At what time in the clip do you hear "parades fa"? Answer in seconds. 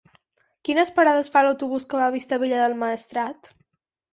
0.95-1.43